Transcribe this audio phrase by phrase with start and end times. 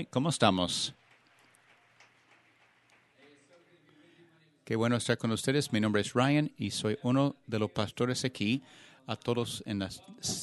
[0.00, 0.94] Point, ¿cómo estamos?
[4.64, 5.72] Qué bueno estar con ustedes.
[5.72, 8.62] Mi nombre es Ryan y soy uno de los pastores aquí,
[9.06, 10.02] a todos en las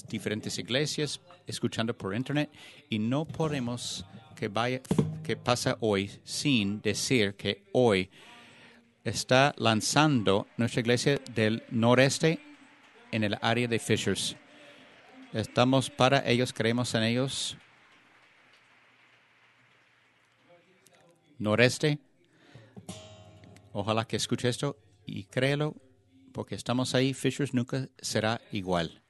[0.10, 2.52] diferentes iglesias, escuchando por internet.
[2.90, 4.82] Y no podemos que vaya,
[5.24, 8.12] que pasa hoy sin decir que hoy
[9.04, 12.40] está lanzando nuestra iglesia del noreste
[13.12, 14.36] en el área de Fishers.
[15.34, 17.58] Estamos para ellos, creemos en ellos.
[21.40, 22.00] Noreste.
[23.74, 25.76] Ojalá que escuche esto y créelo,
[26.32, 27.14] porque estamos ahí.
[27.14, 29.02] Fishers nunca será igual.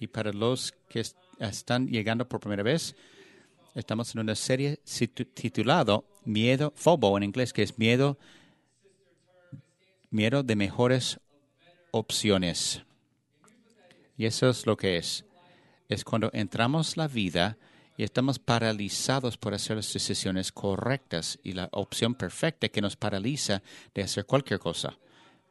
[0.00, 1.04] Y para los que
[1.40, 2.94] están llegando por primera vez,
[3.74, 4.80] estamos en una serie
[5.34, 8.18] titulado Miedo, Fobo en inglés, que es miedo,
[10.10, 11.18] miedo de mejores
[11.90, 12.82] opciones.
[14.16, 15.24] Y eso es lo que es.
[15.88, 17.56] Es cuando entramos la vida
[17.98, 23.60] y estamos paralizados por hacer las decisiones correctas y la opción perfecta que nos paraliza
[23.92, 24.96] de hacer cualquier cosa.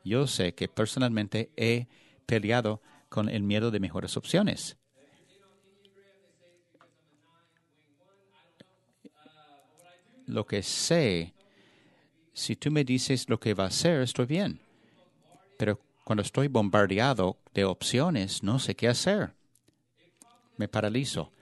[0.06, 1.88] Yo sé que personalmente he
[2.26, 4.78] peleado con el miedo de mejores opciones.
[10.26, 11.34] Lo que sé,
[12.32, 14.62] si tú me dices lo que va a hacer, estoy bien.
[15.60, 19.34] Pero cuando estoy bombardeado de opciones, no sé qué hacer.
[20.56, 21.34] Me paralizo.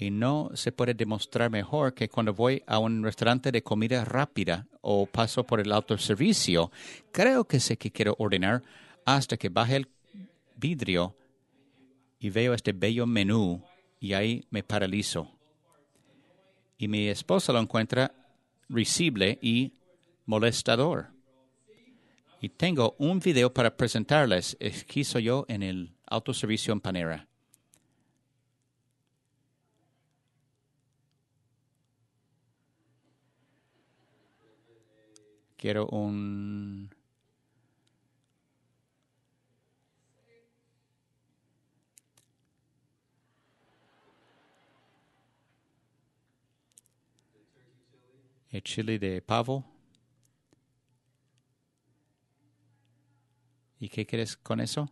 [0.00, 4.66] Y no se puede demostrar mejor que cuando voy a un restaurante de comida rápida
[4.80, 6.72] o paso por el autoservicio,
[7.12, 8.62] creo que sé que quiero ordenar
[9.04, 9.88] hasta que baje el
[10.56, 11.14] vidrio
[12.18, 13.62] y veo este bello menú
[14.00, 15.30] y ahí me paralizo.
[16.78, 18.10] Y mi esposa lo encuentra
[18.70, 19.74] risible y
[20.24, 21.08] molestador.
[22.40, 24.56] Y tengo un video para presentarles.
[25.04, 27.29] Soy yo en el autoservicio en Panera.
[35.60, 36.88] Quiero un...
[48.48, 49.66] El chile de pavo.
[53.78, 54.90] ¿Y qué quieres con eso?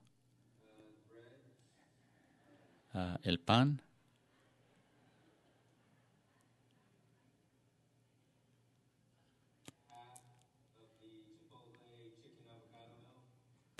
[2.92, 3.80] Uh, el pan.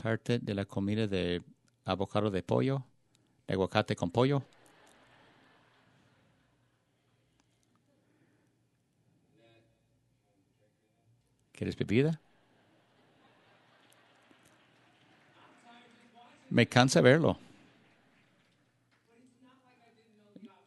[0.01, 1.43] Parte de la comida de
[1.85, 2.85] avocado de pollo,
[3.49, 4.45] de aguacate con pollo.
[11.53, 12.21] ¿Quieres bebida?
[16.51, 17.37] Me cansa verlo.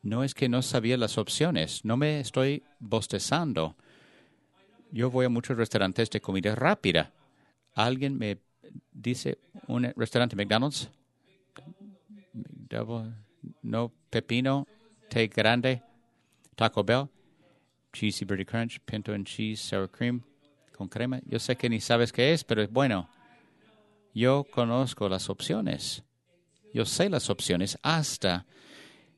[0.03, 3.78] No es que no sabía las opciones, no me estoy bostezando.
[4.91, 7.14] Yo voy a muchos restaurantes de comida rápida.
[7.74, 8.40] Alguien me
[8.92, 10.90] dice, un restaurante McDonald's,
[13.62, 14.68] no pepino,
[15.10, 15.82] té grande,
[16.56, 17.10] Taco Bell,
[17.92, 20.24] cheesy birdie crunch, pinto and cheese, sour cream,
[20.76, 21.20] con crema.
[21.26, 23.10] Yo sé que ni sabes qué es, pero es bueno.
[24.14, 26.04] Yo conozco las opciones.
[26.74, 28.46] Yo sé las opciones hasta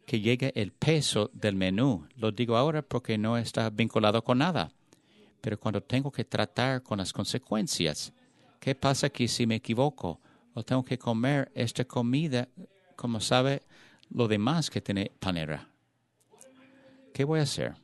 [0.06, 2.08] que llegue el peso del menú.
[2.16, 4.72] Lo digo ahora porque no está vinculado con nada.
[5.42, 8.14] Pero cuando tengo que tratar con las consecuencias,
[8.64, 10.22] ¿qué pasa aquí si me equivoco?
[10.54, 12.48] O tengo que comer esta comida,
[12.96, 13.64] como sabe
[14.10, 15.68] lo demás que tiene panera.
[17.14, 17.76] ¿Qué voy a hacer?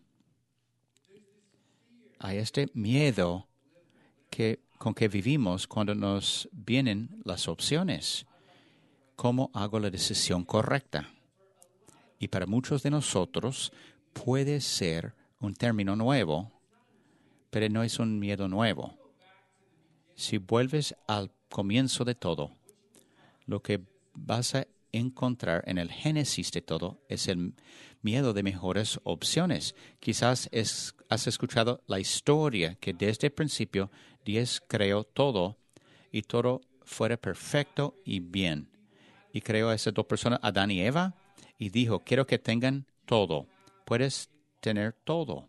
[2.20, 3.46] Hay este miedo
[4.30, 8.26] que con que vivimos cuando nos vienen las opciones.
[9.18, 11.10] ¿Cómo hago la decisión correcta?
[12.20, 13.74] Y para muchos de nosotros
[14.14, 16.50] puede ser un término nuevo,
[17.50, 19.09] pero no es un miedo nuevo.
[20.20, 22.52] Si vuelves al comienzo de todo,
[23.46, 23.80] lo que
[24.14, 27.54] vas a encontrar en el génesis de todo es el
[28.02, 29.76] miedo de mejores opciones.
[30.02, 30.50] Quizás
[31.08, 33.92] has escuchado la historia que desde el principio
[34.26, 35.58] Dios creó todo
[36.12, 38.70] y todo fuera perfecto y bien.
[39.32, 41.16] Y creó a esas dos personas, Adán y Eva,
[41.58, 43.48] y dijo, quiero que tengan todo.
[43.86, 44.30] Puedes
[44.60, 45.48] tener todo.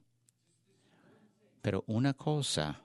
[1.61, 2.85] Pero una cosa,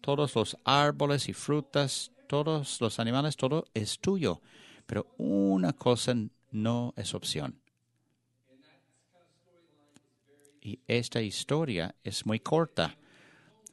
[0.00, 4.40] todos los árboles y frutas, todos los animales, todo es tuyo.
[4.86, 6.14] Pero una cosa
[6.50, 7.60] no es opción.
[10.60, 12.96] Y esta historia es muy corta.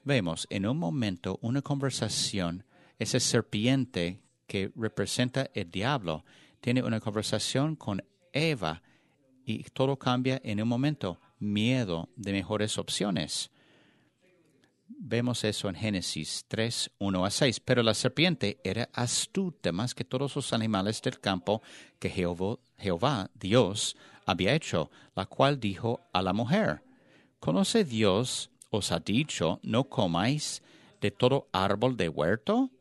[0.03, 2.63] Vemos en un momento una conversación,
[2.99, 6.23] ese serpiente que representa el diablo,
[6.61, 8.81] tiene una conversación con Eva
[9.45, 11.19] y todo cambia en un momento.
[11.39, 13.51] Miedo de mejores opciones.
[14.87, 17.59] Vemos eso en Génesis 3, 1 a 6.
[17.59, 21.61] Pero la serpiente era astuta más que todos los animales del campo
[21.99, 23.95] que Jehová, Dios,
[24.25, 26.83] había hecho, la cual dijo a la mujer,
[27.39, 30.61] ¿conoce Dios os ha dicho, no comáis
[31.01, 32.71] de todo árbol de huerto?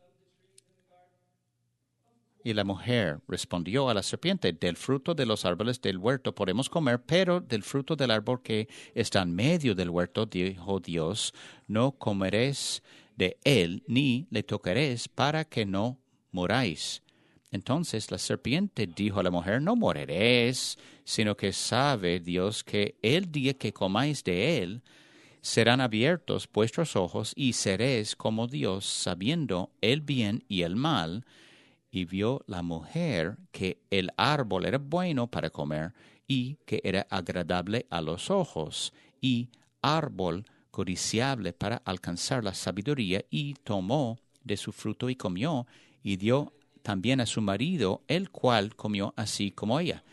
[2.45, 6.69] Y la mujer respondió a la serpiente, del fruto de los árboles del huerto podemos
[6.69, 11.33] comer, pero del fruto del árbol que está en medio del huerto, dijo Dios,
[11.67, 12.83] no comeréis
[13.15, 15.97] de él, ni le tocaréis para que no
[16.31, 17.01] moráis.
[17.49, 23.31] Entonces la serpiente dijo a la mujer, no moriréis, sino que sabe Dios que el
[23.31, 24.83] día que comáis de él,
[25.41, 31.25] serán abiertos vuestros ojos y seréis como Dios, sabiendo el bien y el mal,
[31.95, 35.93] y vio la mujer que el árbol era bueno para comer
[36.27, 39.47] y que era agradable a los ojos y
[39.81, 45.67] árbol codiciable para alcanzar la sabiduría y tomó de su fruto y comió
[46.03, 46.51] y dio
[46.83, 50.03] también a su marido, el cual comió así como ella.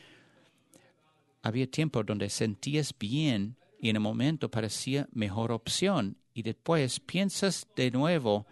[1.43, 7.67] Había tiempo donde sentías bien y en el momento parecía mejor opción y después piensas
[7.75, 8.47] de nuevo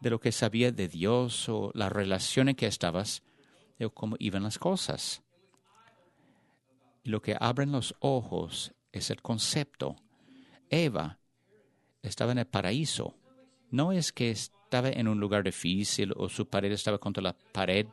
[0.00, 3.22] de lo que sabía de Dios o la relación en que estabas
[3.80, 5.22] o cómo iban las cosas.
[7.02, 9.96] Y lo que abren los ojos es el concepto.
[10.70, 11.18] Eva
[12.02, 13.14] estaba en el paraíso.
[13.70, 17.86] No es que estaba en un lugar difícil o su pared estaba contra la pared.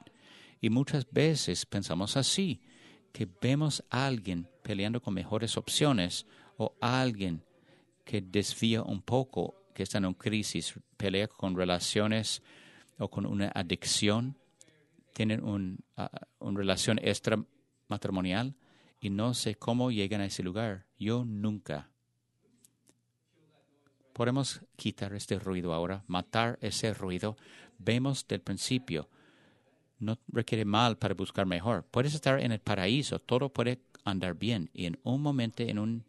[0.61, 2.61] Y muchas veces pensamos así,
[3.11, 6.25] que vemos a alguien peleando con mejores opciones
[6.57, 7.43] o alguien
[8.05, 12.41] que desvía un poco que están en crisis, pelea con relaciones
[12.97, 14.37] o con una adicción,
[15.13, 15.83] tienen un,
[16.39, 18.55] una relación extramatrimonial
[18.99, 20.85] y no sé cómo llegan a ese lugar.
[20.97, 21.89] Yo nunca.
[24.13, 27.35] Podemos quitar este ruido ahora, matar ese ruido.
[27.79, 29.09] Vemos del principio.
[29.99, 31.85] No requiere mal para buscar mejor.
[31.89, 36.05] Puedes estar en el paraíso, todo puede andar bien y en un momento, en un,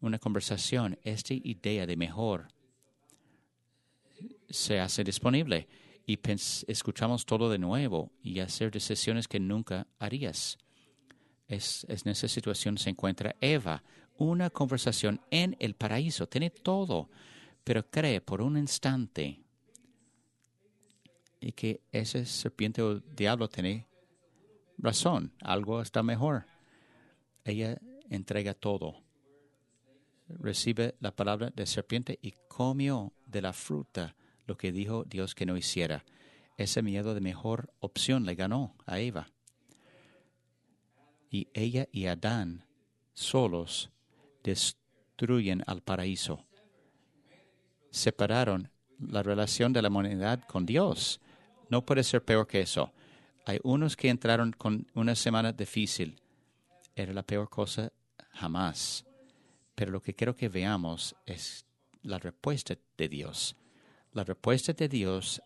[0.00, 2.48] una conversación, esta idea de mejor
[4.50, 5.68] se hace disponible
[6.06, 6.18] y
[6.66, 10.58] escuchamos todo de nuevo y hacer decisiones que nunca harías.
[11.46, 13.82] Es, en esa situación se encuentra Eva,
[14.16, 17.10] una conversación en el paraíso, tiene todo,
[17.64, 19.40] pero cree por un instante
[21.40, 23.86] y que ese serpiente o diablo tiene
[24.78, 26.46] razón, algo está mejor.
[27.44, 27.78] Ella
[28.10, 29.02] entrega todo,
[30.28, 34.14] recibe la palabra de serpiente y comió de la fruta
[34.50, 36.04] lo que dijo Dios que no hiciera.
[36.56, 39.30] Ese miedo de mejor opción le ganó a Eva.
[41.30, 42.64] Y ella y Adán
[43.14, 43.90] solos
[44.42, 46.44] destruyen al paraíso.
[47.92, 51.20] Separaron la relación de la humanidad con Dios.
[51.68, 52.92] No puede ser peor que eso.
[53.46, 56.20] Hay unos que entraron con una semana difícil.
[56.96, 57.92] Era la peor cosa
[58.30, 59.06] jamás.
[59.76, 61.64] Pero lo que quiero que veamos es
[62.02, 63.54] la respuesta de Dios
[64.12, 65.40] la respuesta de Dios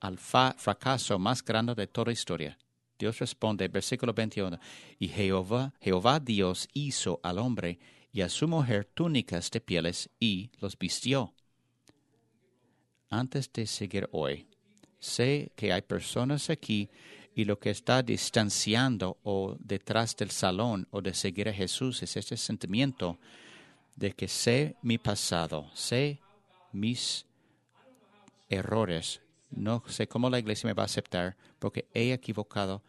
[0.00, 2.58] al fracaso más grande de toda historia.
[2.98, 4.58] Dios responde, versículo 21,
[4.98, 7.78] y Jehová, Jehová Dios hizo al hombre
[8.12, 11.34] y a su mujer túnicas de pieles y los vistió.
[13.10, 14.46] Antes de seguir hoy,
[14.98, 16.88] sé que hay personas aquí
[17.34, 22.16] y lo que está distanciando o detrás del salón o de seguir a Jesús es
[22.16, 23.18] este sentimiento
[23.94, 26.20] de que sé mi pasado, sé
[26.72, 27.26] mis
[28.48, 29.20] errores.
[29.50, 32.82] No sé cómo la iglesia me va a aceptar porque he equivocado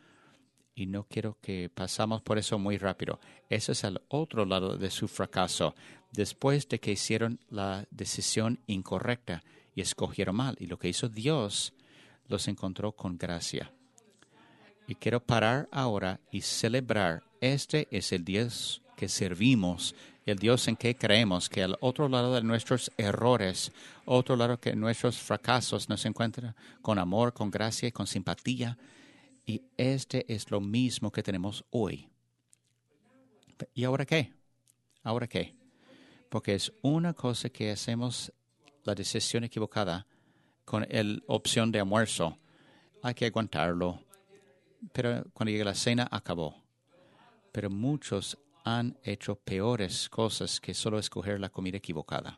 [0.75, 3.19] y no quiero que pasamos por eso muy rápido.
[3.49, 5.73] Ese es el otro lado de su fracaso.
[6.11, 10.55] Después de que hicieron la decisión incorrecta y escogieron mal.
[10.59, 11.73] Y lo que hizo Dios
[12.27, 13.71] los encontró con gracia.
[14.87, 17.23] Y quiero parar ahora y celebrar.
[17.41, 22.35] Este es el Dios que servimos el Dios en que creemos, que al otro lado
[22.35, 23.71] de nuestros errores,
[24.05, 28.77] otro lado que nuestros fracasos nos encuentra con amor, con gracia y con simpatía.
[29.45, 32.09] Y este es lo mismo que tenemos hoy.
[33.73, 34.33] ¿Y ahora qué?
[35.03, 35.55] ¿Ahora qué?
[36.29, 38.33] Porque es una cosa que hacemos
[38.83, 40.05] la decisión equivocada
[40.65, 42.37] con la opción de almuerzo.
[43.01, 44.03] Hay que aguantarlo.
[44.91, 46.63] Pero cuando llega la cena, acabó.
[47.53, 48.37] Pero muchos
[48.75, 52.37] han hecho peores cosas que solo escoger la comida equivocada.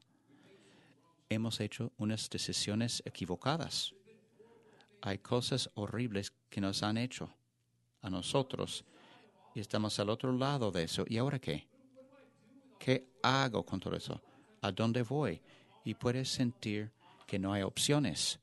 [1.27, 3.95] Hemos hecho unas decisiones equivocadas.
[5.01, 7.33] Hay cosas horribles que nos han hecho
[8.03, 8.85] a nosotros
[9.55, 11.03] y estamos al otro lado de eso.
[11.07, 11.67] ¿Y ahora qué?
[12.77, 14.21] ¿Qué hago con todo eso?
[14.61, 15.41] ¿A dónde voy?
[15.83, 16.91] Y puedes sentir
[17.25, 18.39] que no hay opciones.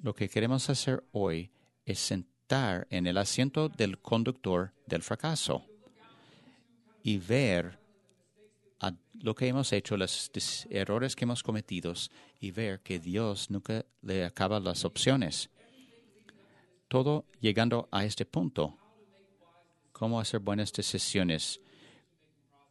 [0.00, 1.50] Lo que queremos hacer hoy
[1.84, 1.98] es
[2.44, 5.64] sentar en el asiento del conductor del fracaso
[7.02, 7.78] y ver
[9.22, 10.30] lo que hemos hecho, los
[10.68, 11.94] errores que hemos cometido
[12.40, 15.48] y ver que Dios nunca le acaba las opciones.
[16.88, 18.76] Todo llegando a este punto.
[19.92, 21.60] Cómo hacer buenas decisiones.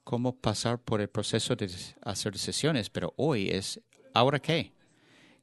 [0.03, 1.71] Cómo pasar por el proceso de
[2.03, 2.89] hacer decisiones.
[2.91, 3.81] Pero hoy es,
[4.13, 4.73] ¿ahora qué?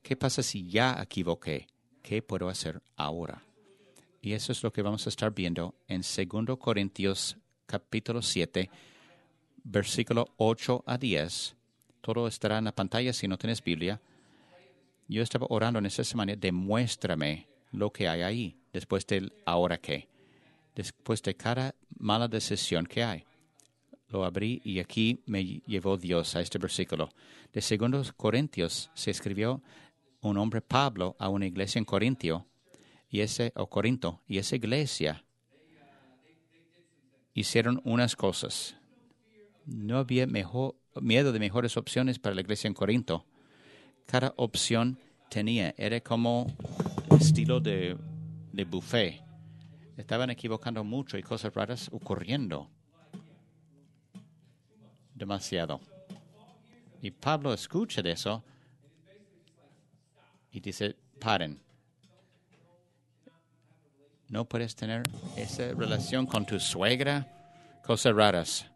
[0.02, 1.66] ¿Qué pasa si ya equivoqué?
[2.02, 3.50] ¿Qué puedo hacer ahora?
[4.23, 8.69] Y eso es lo que vamos a estar viendo en 2 Corintios capítulo 7,
[9.65, 11.57] versículo 8 a 10.
[12.03, 13.99] Todo estará en la pantalla si no tienes Biblia.
[15.09, 20.07] Yo estaba orando en esa semana, demuéstrame lo que hay ahí, después del ahora qué,
[20.75, 23.25] después de cada mala decisión que hay.
[24.09, 27.09] Lo abrí y aquí me llevó Dios a este versículo.
[27.55, 29.62] De segundos Corintios se escribió
[30.21, 32.50] un hombre Pablo a una iglesia en Corintio
[33.11, 35.25] y ese o Corinto y esa iglesia
[37.35, 38.76] hicieron unas cosas
[39.71, 43.25] no había mejor, miedo de mejores opciones para la iglesia en Corinto.
[44.07, 44.99] Cada opción
[45.29, 46.47] tenía, era como
[47.19, 47.97] estilo de,
[48.52, 49.23] de buffet.
[49.97, 52.69] Estaban equivocando mucho y cosas raras ocurriendo.
[55.14, 55.81] Demasiado.
[57.02, 58.43] Y Pablo escucha de eso
[60.50, 61.61] y dice, paren.
[64.30, 65.02] No puedes tener
[65.37, 67.26] esa relación con tu suegra,
[67.84, 68.70] cosas raras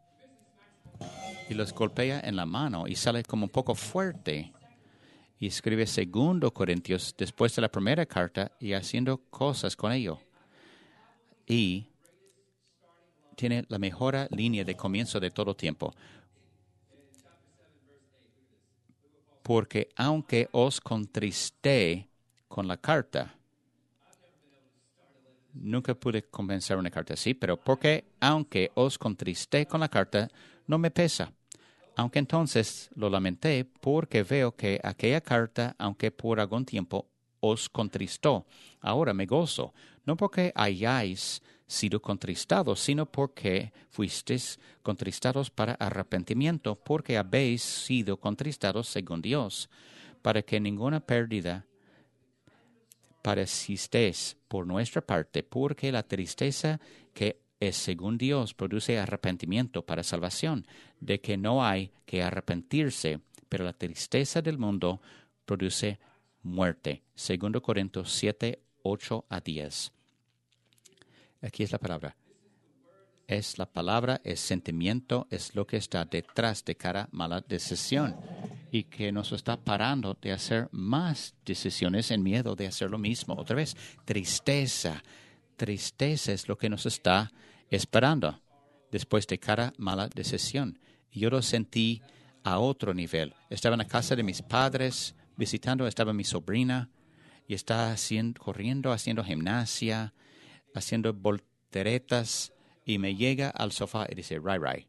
[1.49, 4.52] y los golpea en la mano y sale como un poco fuerte.
[5.38, 10.18] Y escribe segundo Corintios después de la primera carta y haciendo cosas con ello.
[11.46, 11.87] Y
[13.37, 15.94] tiene la mejor línea de comienzo de todo tiempo.
[19.44, 22.08] Porque aunque os contristé
[22.49, 23.37] con la carta,
[25.54, 30.28] nunca pude comenzar una carta así, pero porque aunque os contristé con la carta,
[30.66, 31.32] no me pesa.
[31.96, 37.06] Aunque entonces lo lamenté porque veo que aquella carta, aunque por algún tiempo
[37.40, 38.46] os contristó,
[38.80, 39.73] ahora me gozo,
[40.04, 48.88] no porque hayáis sido contristados, sino porque fuisteis contristados para arrepentimiento, porque habéis sido contristados
[48.88, 49.70] según Dios,
[50.20, 51.64] para que ninguna pérdida
[53.25, 56.78] parecistéis por nuestra parte, porque la tristeza
[57.14, 60.66] que es según Dios, produce arrepentimiento para salvación,
[61.00, 65.00] de que no hay que arrepentirse, pero la tristeza del mundo
[65.47, 65.99] produce
[66.43, 67.02] muerte.
[67.14, 69.93] Segundo Corintios 7, 8 a 10.
[71.40, 72.16] Aquí es la palabra.
[73.26, 78.14] Es la palabra, es sentimiento, es lo que está detrás de cada mala decisión
[78.75, 83.37] y que nos está parando de hacer más decisiones en miedo de hacer lo mismo.
[83.37, 85.00] Otra vez, tristeza.
[85.57, 87.31] Tristeza es lo que nos está
[87.71, 88.43] esperando
[88.90, 90.81] después de cada mala decisión.
[91.12, 92.02] Yo lo sentí
[92.43, 93.33] a otro nivel.
[93.49, 96.90] Estaba en la casa de mis padres, visitando, estaba mi sobrina
[97.47, 100.14] y estaba haciendo, corriendo, haciendo gimnasia,
[100.75, 102.52] haciendo volteretas
[102.85, 104.88] y me llega al sofá y dice, Ray Ray,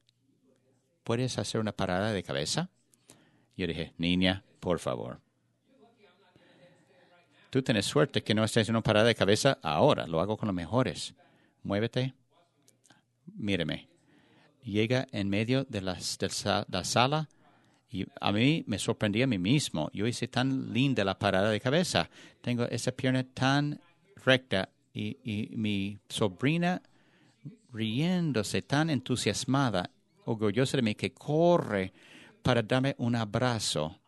[1.03, 2.71] ¿puedes hacer una parada de cabeza?
[3.57, 5.19] Yo dije, niña, por favor.
[7.49, 10.47] Tú tienes suerte que no estés haciendo una parada de cabeza ahora, lo hago con
[10.47, 11.13] los mejores.
[11.63, 12.13] Muévete
[13.37, 13.87] míreme,
[14.63, 15.97] llega en medio de la,
[16.69, 17.29] la sala
[17.89, 19.89] y a mí me sorprendí a mí mismo.
[19.93, 22.09] Yo hice tan linda la parada de cabeza.
[22.41, 23.79] Tengo esa pierna tan
[24.23, 26.81] recta y, y mi sobrina
[27.71, 29.89] riéndose, tan entusiasmada,
[30.25, 31.93] orgullosa de mí, que corre
[32.45, 33.99] para darme un abrazo.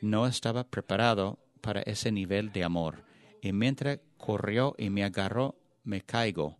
[0.00, 3.04] No estaba preparado para ese nivel de amor.
[3.42, 6.56] Y mientras corrió y me agarró, me caigo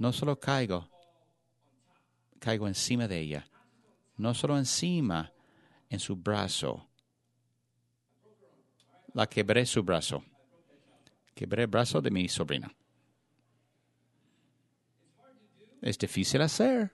[0.00, 0.88] no solo caigo,
[2.38, 3.46] caigo encima de ella,
[4.16, 5.30] no solo encima,
[5.90, 6.88] en su brazo.
[9.12, 10.24] La quebré su brazo.
[11.34, 12.74] Quebré el brazo de mi sobrina.
[15.82, 16.90] Es difícil hacer.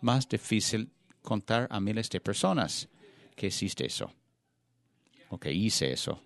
[0.00, 0.90] Más difícil
[1.22, 2.88] contar a miles de personas
[3.34, 4.12] que hiciste eso
[5.30, 6.20] o que hice eso.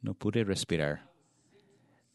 [0.00, 1.10] No pude respirar.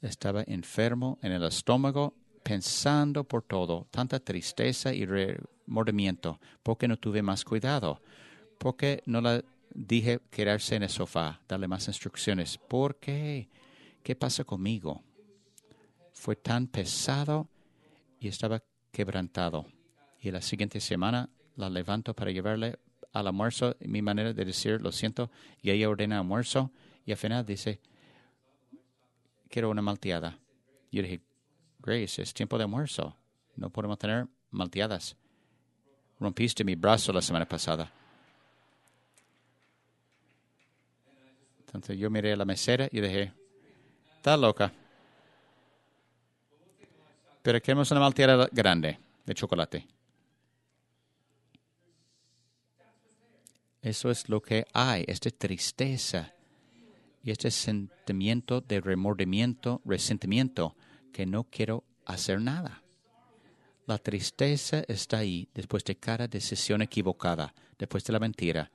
[0.01, 2.13] Estaba enfermo en el estómago,
[2.43, 8.01] pensando por todo, tanta tristeza y remordimiento, porque no tuve más cuidado,
[8.57, 12.57] porque no la dije quedarse en el sofá, darle más instrucciones.
[12.57, 13.49] ¿Por qué?
[14.01, 15.03] ¿Qué pasa conmigo?
[16.13, 17.49] Fue tan pesado
[18.19, 19.65] y estaba quebrantado.
[20.19, 22.79] Y la siguiente semana la levanto para llevarle
[23.13, 23.75] al almuerzo.
[23.79, 25.29] Mi manera de decir, lo siento,
[25.61, 26.71] y ella ordena almuerzo.
[27.05, 27.79] Y al final dice,
[29.49, 30.37] quiero una malteada.
[30.91, 31.21] Yo dije,
[31.79, 33.15] Grace, es tiempo de almuerzo.
[33.55, 35.15] No podemos tener malteadas.
[36.19, 37.91] Rompiste mi brazo la semana pasada.
[41.59, 43.33] Entonces yo miré a la mesera y dije,
[44.15, 44.73] está loca.
[47.47, 49.87] Pero queremos una malteada grande de chocolate.
[53.81, 56.33] Eso es lo que hay, esta tristeza
[57.23, 60.75] y este sentimiento de remordimiento, resentimiento,
[61.13, 62.83] que no quiero hacer nada.
[63.85, 68.69] La tristeza está ahí después de cada decisión equivocada, después de la mentira,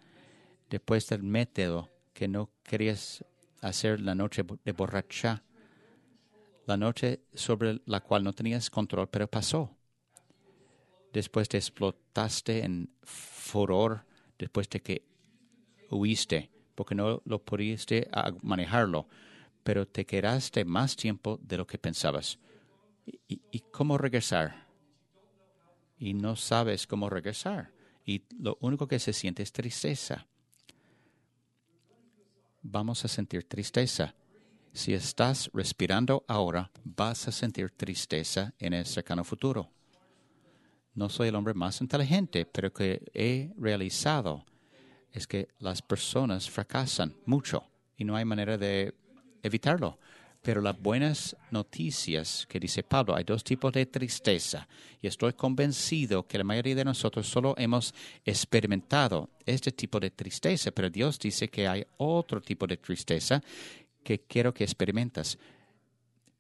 [0.71, 3.23] después del método que no querías
[3.61, 5.43] hacer la noche de borracha,
[6.67, 9.77] la noche sobre la cual no tenías control, pero pasó.
[11.13, 14.05] Después te explotaste en furor,
[14.39, 15.05] después de que
[15.91, 18.09] huiste, porque no lo pudiste
[18.43, 19.09] manejarlo,
[19.63, 22.39] pero te quedaste más tiempo de lo que pensabas.
[23.29, 24.69] ¿Y, y cómo regresar?
[25.99, 27.73] Y no sabes cómo regresar.
[28.05, 30.27] Y lo único que se siente es tristeza
[32.63, 34.15] vamos a sentir tristeza.
[34.75, 39.71] Si estás respirando ahora, vas a sentir tristeza en el cercano futuro.
[40.95, 44.47] No soy el hombre más inteligente, pero que he realizado
[45.13, 47.65] es que las personas fracasan mucho
[47.99, 48.95] y no hay manera de
[49.43, 49.99] evitarlo.
[50.41, 54.67] Pero las buenas noticias que dice Pablo, hay dos tipos de tristeza
[55.01, 60.73] y estoy convencido que la mayoría de nosotros solo hemos experimentado este tipo de tristeza,
[60.73, 63.41] pero Dios dice que hay otro tipo de tristeza
[64.03, 65.39] que quiero que experimentas.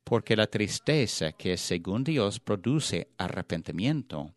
[0.04, 4.34] Porque la tristeza que según Dios produce arrepentimiento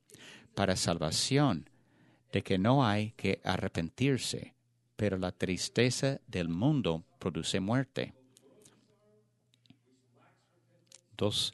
[0.53, 1.69] para salvación,
[2.31, 4.53] de que no hay que arrepentirse,
[4.95, 8.13] pero la tristeza del mundo produce muerte.
[11.17, 11.53] 2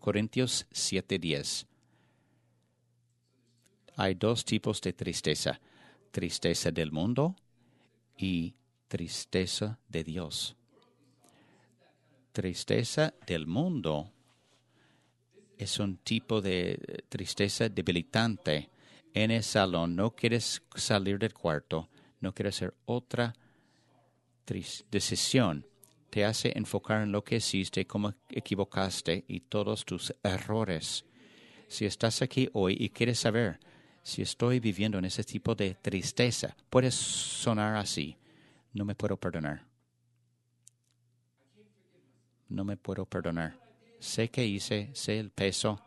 [0.00, 1.66] Corintios 7:10.
[3.96, 5.60] Hay dos tipos de tristeza,
[6.10, 7.36] tristeza del mundo
[8.16, 8.54] y
[8.88, 10.57] tristeza de Dios.
[12.38, 14.12] Tristeza del mundo
[15.56, 18.70] es un tipo de tristeza debilitante.
[19.12, 21.88] En el salón no quieres salir del cuarto,
[22.20, 23.34] no quieres hacer otra
[24.88, 25.66] decisión
[26.10, 31.04] te hace enfocar en lo que hiciste, cómo equivocaste y todos tus errores.
[31.66, 33.58] Si estás aquí hoy y quieres saber
[34.04, 38.16] si estoy viviendo en ese tipo de tristeza, puedes sonar así.
[38.72, 39.67] No me puedo perdonar.
[42.48, 43.58] No me puedo perdonar.
[44.00, 45.80] Sé que hice, sé el peso,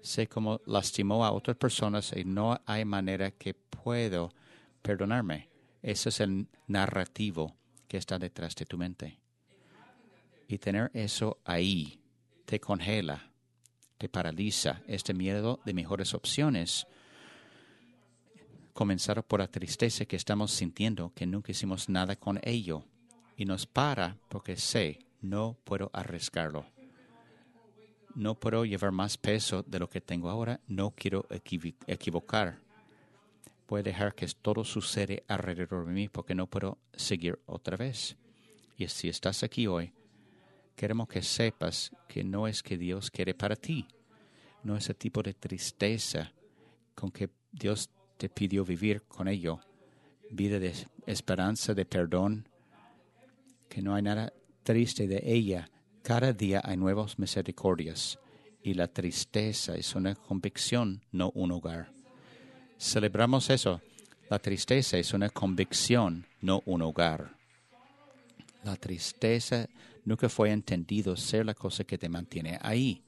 [0.00, 4.32] sé cómo lastimó a otras personas y no hay manera que puedo
[4.82, 5.48] perdonarme.
[5.82, 7.56] Ese es el narrativo
[7.88, 9.18] que está detrás de tu mente.
[10.46, 12.00] Y tener eso ahí
[12.44, 13.30] te congela,
[13.98, 16.86] te paraliza este miedo de mejores opciones.
[18.72, 22.84] Comenzar por la tristeza que estamos sintiendo, que nunca hicimos nada con ello.
[23.36, 26.66] Y nos para porque sé, no puedo arriesgarlo.
[28.14, 30.60] No puedo llevar más peso de lo que tengo ahora.
[30.68, 31.26] No quiero
[31.86, 32.60] equivocar.
[33.66, 38.16] Voy dejar que todo sucede alrededor de mí porque no puedo seguir otra vez.
[38.76, 39.92] Y si estás aquí hoy,
[40.76, 43.86] Queremos que sepas que no es que Dios quiere para ti.
[44.64, 46.32] No es el tipo de tristeza
[46.94, 49.60] con que Dios te pidió vivir con ello.
[50.30, 50.74] Vida de
[51.06, 52.48] esperanza, de perdón,
[53.68, 54.32] que no hay nada
[54.64, 55.70] triste de ella.
[56.02, 58.18] Cada día hay nuevas misericordias
[58.62, 61.92] y la tristeza es una convicción, no un hogar.
[62.78, 63.80] Celebramos eso.
[64.30, 67.36] La tristeza es una convicción, no un hogar.
[68.64, 69.68] La tristeza
[70.04, 73.02] nunca fue entendido ser la cosa que te mantiene ahí.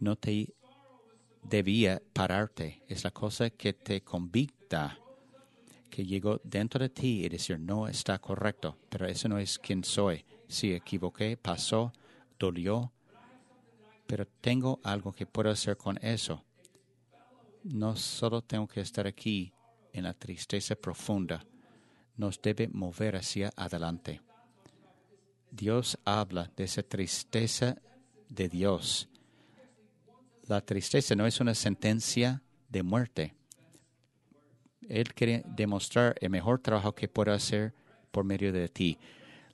[0.00, 0.52] No te
[1.44, 2.82] debía pararte.
[2.88, 4.98] Es la cosa que te convicta,
[5.88, 9.84] que llegó dentro de ti y decir, no está correcto, pero eso no es quien
[9.84, 10.24] soy.
[10.48, 11.92] Si equivoqué, pasó,
[12.38, 12.92] dolió,
[14.06, 16.44] pero tengo algo que puedo hacer con eso.
[17.64, 19.52] No solo tengo que estar aquí
[19.92, 21.44] en la tristeza profunda,
[22.16, 24.20] nos debe mover hacia adelante.
[25.50, 27.76] Dios habla de esa tristeza
[28.28, 29.08] de Dios.
[30.46, 33.34] La tristeza no es una sentencia de muerte.
[34.88, 37.74] Él quiere demostrar el mejor trabajo que puede hacer
[38.12, 38.98] por medio de ti.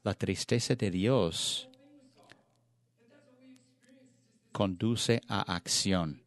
[0.05, 1.69] La tristeza de Dios
[4.51, 6.25] conduce a acción.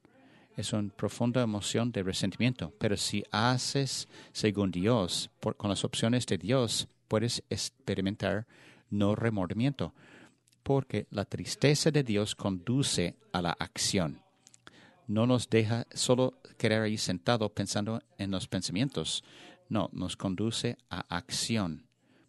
[0.55, 6.25] Es una profunda emoción de resentimiento, pero si haces según Dios, por, con las opciones
[6.25, 8.47] de Dios, puedes experimentar
[8.89, 9.93] no remordimiento,
[10.63, 14.21] porque la tristeza de Dios conduce a la acción.
[15.07, 19.23] No nos deja solo quedar ahí sentado pensando en los pensamientos,
[19.67, 21.84] no, nos conduce a acción,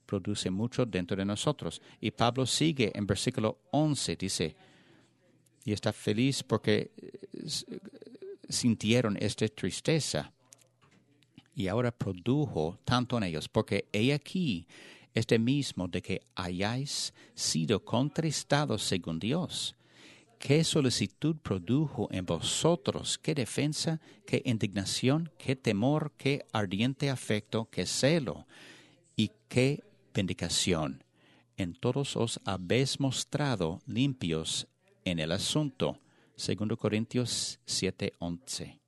[0.07, 1.83] produce mucho dentro de nosotros.
[2.01, 4.57] Y Pablo sigue en versículo 11, dice,
[5.65, 7.79] y está feliz porque eh,
[8.49, 10.33] sintieron esta tristeza
[11.57, 14.67] y ahora produjo tanto en ellos, porque he aquí
[15.15, 19.75] este mismo de que hayáis sido contristados según Dios.
[20.39, 23.19] ¿Qué solicitud produjo en vosotros?
[23.19, 23.99] ¿Qué defensa?
[24.27, 25.33] ¿Qué indignación?
[25.39, 26.13] ¿Qué temor?
[26.19, 27.69] ¿Qué ardiente afecto?
[27.71, 28.47] ¿Qué celo?
[29.17, 29.83] ¿Y qué
[30.17, 31.05] vindicación?
[31.57, 34.67] En todos os habéis mostrado limpios
[35.05, 35.99] en el asunto.
[36.37, 38.81] 2 Corintios 7:11.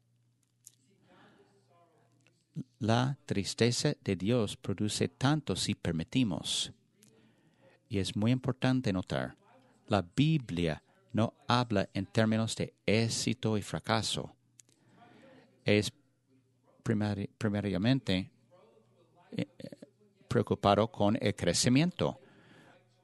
[2.81, 6.73] La tristeza de Dios produce tanto si permitimos.
[7.89, 9.37] Y es muy importante notar,
[9.87, 14.35] la Biblia no habla en términos de éxito y fracaso.
[15.65, 15.91] Es
[16.83, 18.31] primariamente
[19.33, 19.47] eh,
[20.29, 22.21] preocupado con el crecimiento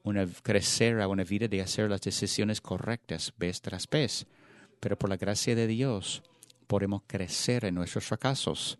[0.05, 4.25] una, crecer a una vida de hacer las decisiones correctas vez tras vez.
[4.79, 6.21] Pero por la gracia de Dios
[6.67, 8.77] podemos crecer en nuestros fracasos,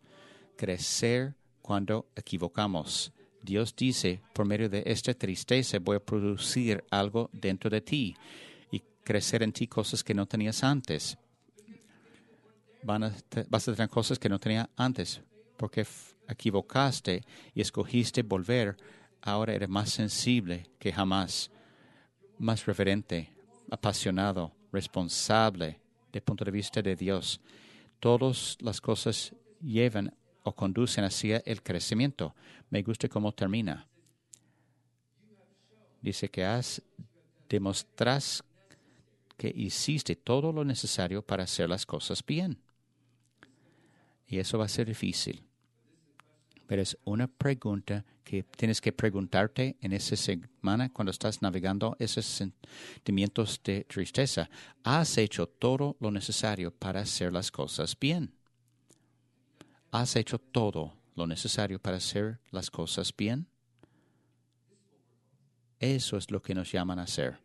[0.55, 3.11] crecer cuando equivocamos.
[3.41, 8.15] Dios dice, por medio de esta tristeza voy a producir algo dentro de ti
[8.71, 11.17] y crecer en ti cosas que no tenías antes.
[12.83, 15.21] Vas a tener cosas que no tenías antes
[15.57, 15.85] porque
[16.27, 18.75] equivocaste y escogiste volver
[19.21, 21.51] ahora eres más sensible que jamás,
[22.37, 23.29] más reverente,
[23.69, 27.41] apasionado, responsable desde el punto de vista de Dios.
[27.99, 30.13] Todas las cosas llevan
[30.43, 32.35] o conducen hacia el crecimiento.
[32.69, 33.87] Me gusta cómo termina.
[36.01, 36.81] Dice que has
[37.49, 38.43] demostras
[39.37, 42.57] que hiciste todo lo necesario para hacer las cosas bien.
[44.27, 45.45] Y eso va a ser difícil
[46.67, 52.25] pero es una pregunta que tienes que preguntarte en esa semana cuando estás navegando esos
[52.25, 54.49] sentimientos de tristeza.
[54.83, 58.33] ¿Has hecho todo lo necesario para hacer las cosas bien?
[59.91, 63.47] ¿Has hecho todo lo necesario para hacer las cosas bien?
[65.79, 67.37] Eso es lo que nos llaman a hacer.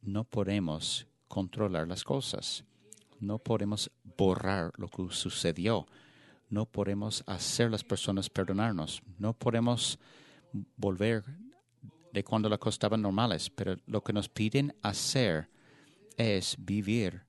[0.00, 2.64] No podemos controlar las cosas.
[3.24, 5.86] No podemos borrar lo que sucedió
[6.54, 9.98] no podemos hacer las personas perdonarnos, no podemos
[10.76, 11.24] volver
[12.12, 15.50] de cuando las cosas estaban normales, pero lo que nos piden hacer
[16.16, 17.22] es vivir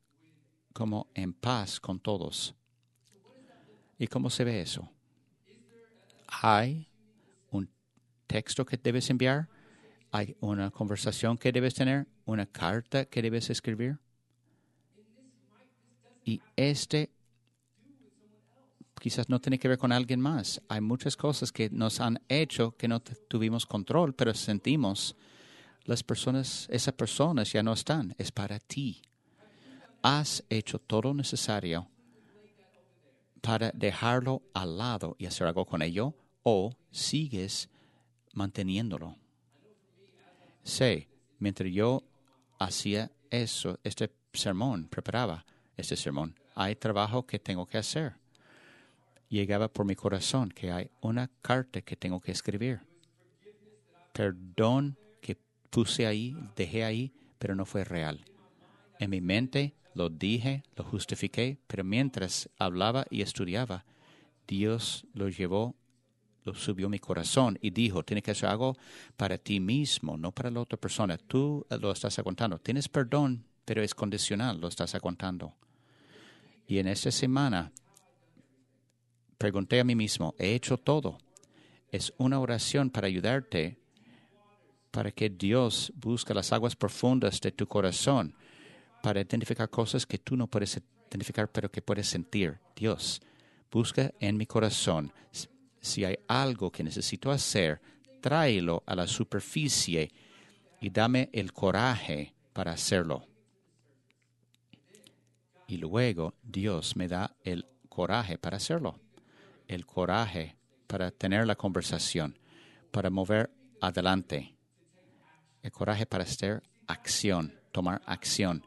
[0.74, 2.54] como en paz con todos.
[3.98, 4.88] ¿Y cómo se ve eso?
[6.28, 6.88] Hay
[7.50, 7.68] un
[8.28, 9.50] texto que debes enviar,
[10.12, 13.98] hay una conversación que debes tener, una carta que debes escribir.
[16.26, 17.12] Y este
[19.00, 20.60] quizás no tiene que ver con alguien más.
[20.68, 25.16] Hay muchas cosas que nos han hecho que no tuvimos control, pero sentimos
[25.84, 29.04] las personas, esas personas ya no están, es para ti.
[30.02, 31.88] Has hecho todo necesario
[33.42, 37.70] para dejarlo al lado y hacer algo con ello o sigues
[38.34, 39.16] manteniéndolo.
[40.64, 41.08] Sé,
[41.38, 42.04] mientras yo
[42.58, 45.46] hacía eso, este sermón, preparaba
[45.78, 48.16] este sermón, hay trabajo que tengo que hacer
[49.30, 52.80] llegaba por mi corazón que hay una carta que tengo que escribir.
[54.14, 55.38] Perdón que
[55.70, 58.24] puse ahí, dejé ahí, pero no fue real.
[59.00, 63.86] En mi mente lo dije, lo justifiqué, pero mientras hablaba y estudiaba,
[64.48, 65.76] Dios lo llevó,
[66.44, 68.78] lo subió a mi corazón y dijo, tienes que hacer algo
[69.18, 71.18] para ti mismo, no para la otra persona.
[71.18, 72.60] Tú lo estás aguantando.
[72.60, 75.56] Tienes perdón, pero es condicional, lo estás aguantando.
[76.68, 77.72] Y en esa semana
[79.38, 81.18] pregunté a mí mismo, ¿he hecho todo?
[81.92, 83.78] Es una oración para ayudarte,
[84.92, 88.34] para que Dios busque las aguas profundas de tu corazón,
[89.04, 92.58] para identificar cosas que tú no puedes identificar, pero que puedes sentir.
[92.76, 93.22] Dios,
[93.72, 95.12] busca en mi corazón.
[95.82, 97.80] Si hay algo que necesito hacer,
[98.22, 100.12] tráelo a la superficie
[100.82, 103.28] y dame el coraje para hacerlo.
[105.68, 109.00] Y luego Dios me da el coraje para hacerlo
[109.68, 110.56] el coraje
[110.88, 112.38] para tener la conversación,
[112.92, 113.50] para mover
[113.82, 114.56] adelante,
[115.64, 118.66] el coraje para hacer acción, tomar acción.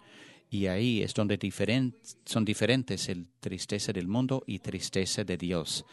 [0.50, 1.38] Y ahí es donde
[2.24, 5.84] son diferentes el tristeza del mundo y tristeza de Dios.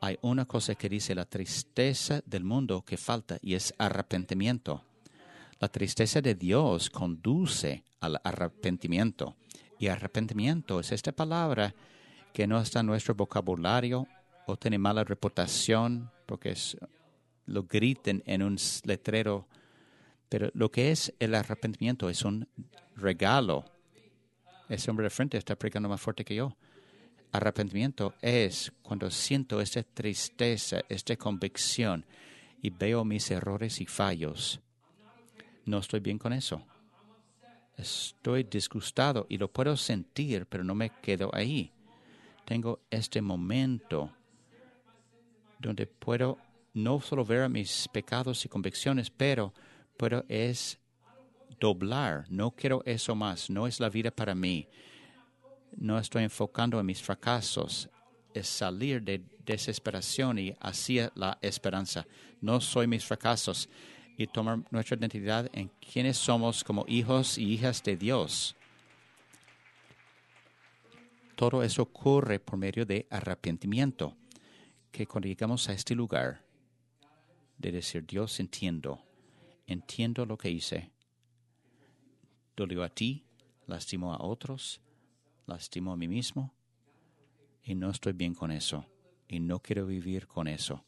[0.00, 4.84] Hay una cosa que dice la tristeza del mundo que falta y es arrepentimiento.
[5.58, 9.36] La tristeza de Dios conduce al arrepentimiento.
[9.78, 11.74] Y arrepentimiento es esta palabra
[12.32, 14.06] que no está en nuestro vocabulario
[14.46, 16.54] o tiene mala reputación porque
[17.46, 19.46] lo griten en un letrero.
[20.28, 22.48] Pero lo que es el arrepentimiento es un
[22.96, 23.64] regalo.
[24.68, 26.56] Ese hombre de frente está predicando más fuerte que yo.
[27.32, 32.04] Arrepentimiento es cuando siento esta tristeza, esta convicción
[32.62, 34.60] y veo mis errores y fallos.
[35.64, 36.62] No estoy bien con eso.
[37.76, 41.72] Estoy disgustado y lo puedo sentir, pero no me quedo ahí.
[42.46, 44.10] Tengo este momento
[45.58, 46.38] donde puedo
[46.72, 49.52] no solo ver mis pecados y convicciones, pero
[49.96, 50.78] puedo es
[51.60, 52.24] doblar.
[52.30, 53.50] No quiero eso más.
[53.50, 54.68] No es la vida para mí.
[55.76, 57.90] No estoy enfocando en mis fracasos.
[58.32, 62.06] Es salir de desesperación y hacia la esperanza.
[62.40, 63.68] No soy mis fracasos
[64.16, 68.56] y tomar nuestra identidad en quienes somos como hijos y hijas de Dios.
[71.34, 74.16] Todo eso ocurre por medio de arrepentimiento,
[74.90, 76.42] que cuando llegamos a este lugar
[77.58, 79.02] de decir, Dios, entiendo,
[79.66, 80.90] entiendo lo que hice,
[82.56, 83.26] dolió a ti,
[83.66, 84.80] lastimó a otros,
[85.46, 86.54] lastimó a mí mismo,
[87.62, 88.86] y no estoy bien con eso,
[89.28, 90.84] y no quiero vivir con eso.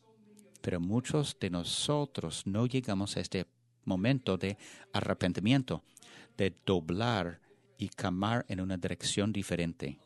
[0.60, 3.46] Pero muchos de nosotros no llegamos a este
[3.84, 4.56] momento de
[4.92, 5.82] arrepentimiento,
[6.36, 7.40] de doblar
[7.78, 9.98] y camar en una dirección diferente.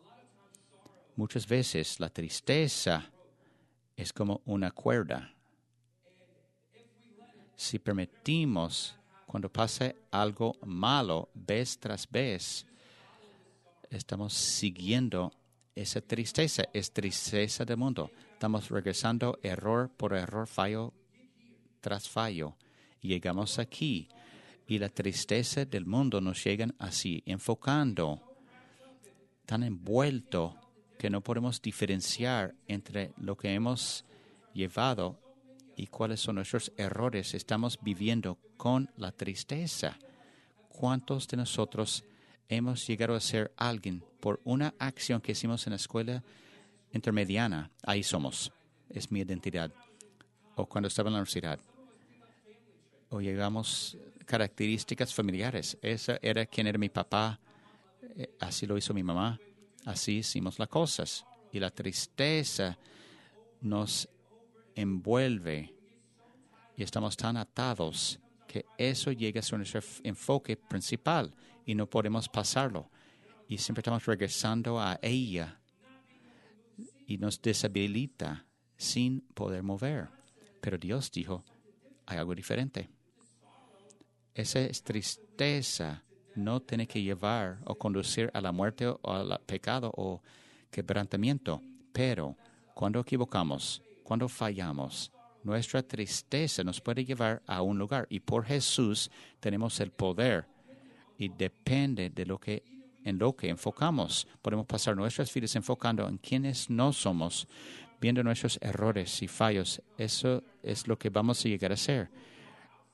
[1.16, 3.10] Muchas veces la tristeza
[3.96, 5.34] es como una cuerda.
[7.54, 12.66] Si permitimos, cuando pase algo malo, vez tras vez,
[13.90, 15.32] estamos siguiendo
[15.74, 18.10] esa tristeza, es tristeza del mundo.
[18.42, 20.92] Estamos regresando error por error, fallo
[21.80, 22.56] tras fallo.
[23.00, 24.08] llegamos aquí
[24.66, 28.20] y la tristeza del mundo nos llega así, enfocando,
[29.46, 30.56] tan envuelto
[30.98, 34.04] que no podemos diferenciar entre lo que hemos
[34.52, 35.20] llevado
[35.76, 37.34] y cuáles son nuestros errores.
[37.34, 39.96] Estamos viviendo con la tristeza.
[40.68, 42.02] ¿Cuántos de nosotros
[42.48, 46.24] hemos llegado a ser alguien por una acción que hicimos en la escuela
[46.92, 48.52] intermediana, ahí somos,
[48.88, 49.72] es mi identidad.
[50.54, 51.58] O cuando estaba en la universidad.
[53.08, 55.76] O llegamos características familiares.
[55.82, 57.38] Esa era quien era mi papá,
[58.16, 59.38] eh, así lo hizo mi mamá,
[59.84, 61.24] así hicimos las cosas.
[61.52, 62.78] Y la tristeza
[63.60, 64.08] nos
[64.74, 65.74] envuelve
[66.76, 72.28] y estamos tan atados que eso llega a ser nuestro enfoque principal y no podemos
[72.28, 72.90] pasarlo.
[73.48, 75.58] Y siempre estamos regresando a ella
[77.12, 80.08] y nos deshabilita sin poder mover.
[80.62, 81.44] Pero Dios dijo,
[82.06, 82.88] hay algo diferente.
[84.34, 86.02] Esa es tristeza
[86.34, 90.22] no tiene que llevar o conducir a la muerte o al pecado o
[90.70, 91.60] quebrantamiento.
[91.92, 92.34] Pero
[92.72, 95.12] cuando equivocamos, cuando fallamos,
[95.44, 100.46] nuestra tristeza nos puede llevar a un lugar y por Jesús tenemos el poder
[101.18, 102.62] y depende de lo que
[103.04, 104.26] en lo que enfocamos.
[104.40, 107.48] Podemos pasar nuestras vidas enfocando en quienes no somos,
[108.00, 109.82] viendo nuestros errores y fallos.
[109.96, 112.10] Eso es lo que vamos a llegar a ser,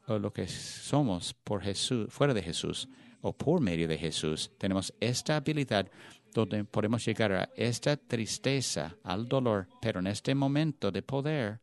[0.06, 2.88] o lo que somos por Jesús, fuera de Jesús,
[3.20, 4.50] o por medio de Jesús.
[4.58, 5.90] Tenemos esta habilidad
[6.32, 11.60] donde podemos llegar a esta tristeza, al dolor, pero en este momento de poder,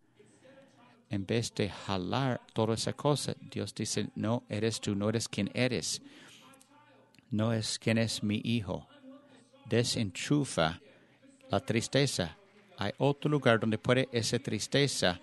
[1.09, 5.49] en vez de jalar toda esa cosa, Dios dice, no eres tú, no eres quien
[5.53, 6.01] eres
[7.35, 8.87] no es quien es mi hijo.
[9.65, 10.79] Desenchufa
[11.49, 12.37] la tristeza.
[12.77, 15.19] Hay otro lugar donde puede esa tristeza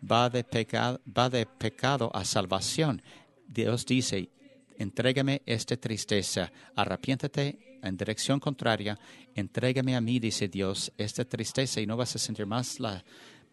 [0.00, 3.02] va de, pecado, a salvación.
[3.46, 4.28] Dios dice,
[4.78, 8.98] entrégame esta tristeza, arrepiéntate en dirección contraria,
[9.34, 12.78] entrégame a mí, dice Dios, esta tristeza y no vas a sentir más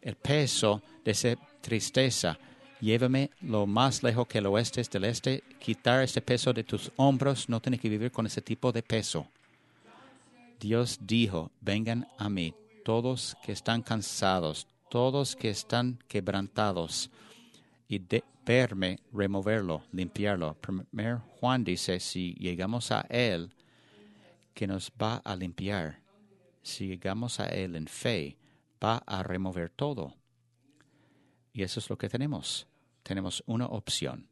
[0.02, 2.38] el peso de esa tristeza
[2.82, 5.44] Llévame lo más lejos que el oeste es del este.
[5.60, 7.50] Quitar ese peso de tus hombros.
[7.50, 9.28] No tienes que vivir con ese tipo de peso.
[10.60, 17.10] Dios dijo, vengan a mí todos que están cansados, todos que están quebrantados,
[17.88, 20.56] y de verme removerlo, limpiarlo.
[20.56, 23.52] Primer Juan dice, si llegamos a Él,
[24.54, 26.00] que nos va a limpiar.
[26.62, 28.38] Si llegamos a Él en fe,
[28.84, 30.14] va a remover todo.
[31.56, 32.68] Y eso es lo que tenemos.
[33.02, 34.28] Tenemos una opción.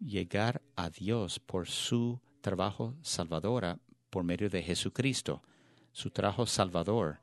[0.00, 3.78] Llegar a Dios por su trabajo salvadora
[4.10, 5.44] por medio de Jesucristo,
[5.92, 7.20] su trabajo salvador.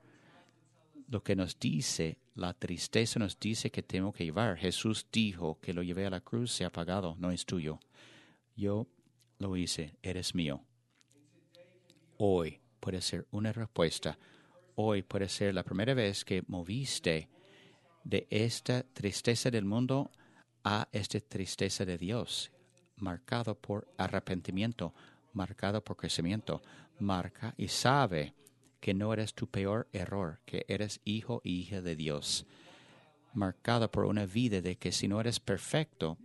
[1.10, 4.58] Lo que nos dice, la tristeza nos dice que tengo que llevar.
[4.58, 7.82] Jesús dijo que lo llevé a la cruz, se ha pagado, no es tuyo.
[8.56, 8.88] Yo
[9.40, 10.64] lo hice, eres mío.
[12.18, 14.18] Hoy puede ser una respuesta.
[14.76, 17.28] Hoy puede ser la primera vez que moviste
[18.08, 20.12] de esta tristeza del mundo
[20.64, 22.52] a esta tristeza de Dios,
[22.96, 24.94] marcado por arrepentimiento,
[25.34, 26.62] marcado por crecimiento,
[27.00, 28.34] marca y sabe
[28.80, 32.46] que no eres tu peor error, que eres hijo y hija de Dios,
[33.34, 36.18] marcado por una vida de que si no eres perfecto,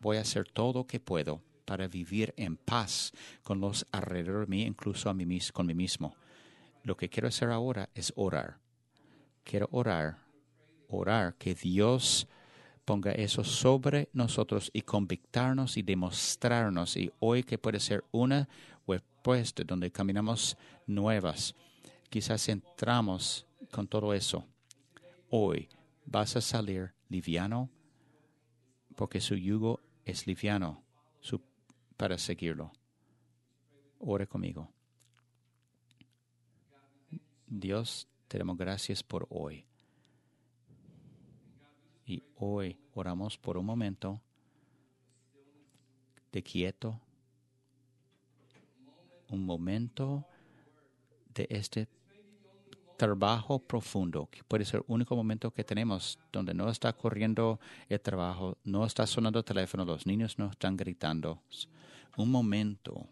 [0.00, 4.50] voy a hacer todo lo que puedo para vivir en paz con los alrededor de
[4.50, 5.14] mí, incluso a
[5.54, 6.16] con mí mismo.
[6.82, 8.58] Lo que quiero hacer ahora es orar.
[9.42, 10.23] Quiero orar,
[10.94, 12.26] orar que Dios
[12.84, 16.96] ponga eso sobre nosotros y convictarnos y demostrarnos.
[16.96, 18.48] Y hoy que puede ser una
[18.86, 21.54] respuesta donde caminamos nuevas.
[22.10, 24.44] Quizás entramos con todo eso.
[25.30, 25.68] Hoy
[26.04, 27.70] vas a salir liviano
[28.94, 30.84] porque su yugo es liviano
[31.96, 32.72] para seguirlo.
[33.98, 34.68] Ore conmigo.
[37.46, 39.64] Dios, te damos gracias por hoy.
[42.06, 44.20] Y hoy oramos por un momento
[46.32, 47.00] de quieto,
[49.30, 50.26] un momento
[51.32, 51.88] de este
[52.96, 58.00] trabajo profundo, que puede ser el único momento que tenemos donde no está corriendo el
[58.00, 61.42] trabajo, no está sonando el teléfono, los niños no están gritando.
[62.16, 63.08] Un momento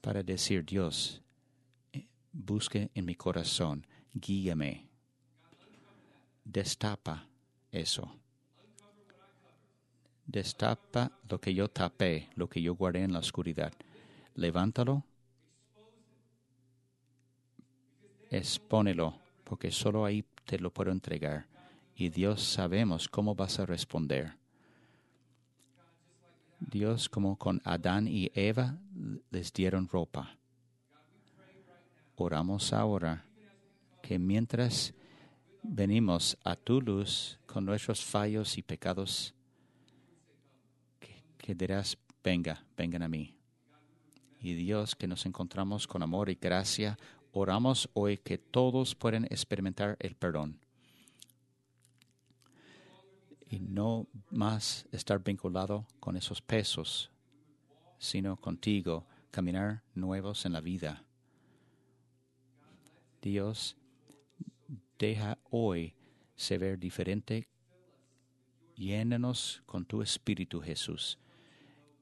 [0.00, 1.22] para decir, Dios,
[1.92, 4.86] eh, busque en mi corazón, guíame,
[6.44, 7.26] destapa
[7.70, 8.10] eso.
[10.26, 13.72] Destapa lo que yo tapé, lo que yo guardé en la oscuridad.
[14.34, 15.04] Levántalo
[18.36, 21.46] expónelo, porque solo ahí te lo puedo entregar.
[21.96, 24.36] Y Dios sabemos cómo vas a responder.
[26.58, 28.78] Dios, como con Adán y Eva,
[29.30, 30.36] les dieron ropa.
[32.16, 33.24] Oramos ahora
[34.02, 34.94] que mientras
[35.64, 39.34] venimos a tu luz con nuestros fallos y pecados,
[41.38, 43.34] que, dirás, venga, vengan a mí.
[44.40, 46.98] Y Dios, que nos encontramos con amor y gracia,
[47.32, 50.60] oramos hoy que todos puedan experimentar el perdón
[53.48, 57.10] y no más estar vinculado con esos pesos,
[57.98, 61.04] sino contigo, caminar nuevos en la vida.
[63.22, 63.76] Dios,
[64.98, 65.94] deja hoy
[66.36, 67.48] ser diferente,
[68.76, 71.18] llénanos con tu Espíritu Jesús,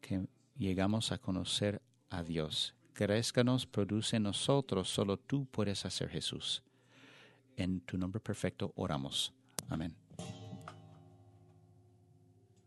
[0.01, 0.27] que
[0.57, 6.63] llegamos a conocer a Dios crezcanos, produce en nosotros, solo tú puedes hacer Jesús.
[7.57, 9.33] En tu nombre perfecto oramos.
[9.69, 10.02] Amén.